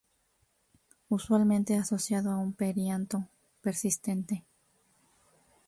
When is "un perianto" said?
2.39-3.27